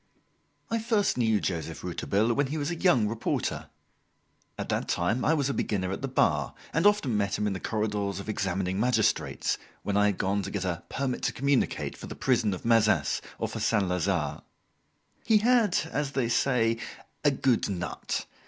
[0.71, 3.69] I first knew Joseph Rouletabille when he was a young reporter.
[4.57, 7.53] At that time I was a beginner at the Bar and often met him in
[7.53, 11.95] the corridors of examining magistrates, when I had gone to get a "permit to communicate"
[11.95, 14.41] for the prison of Mazas, or for Saint Lazare.
[15.23, 16.79] He had, as they say,
[17.23, 18.25] "a good nut."